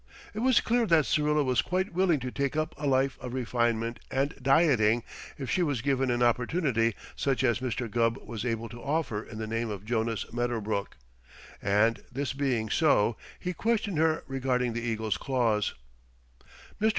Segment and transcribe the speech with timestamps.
[0.33, 3.99] It was clear that Syrilla was quite willing to take up a life of refinement
[4.09, 5.03] and dieting
[5.37, 7.87] if she was given an opportunity such as Mr.
[7.87, 10.97] Gubb was able to offer in the name of Jonas Medderbrook;
[11.61, 15.75] and, this being so, he questioned her regarding the eagle's claws.
[16.81, 16.89] "Mr.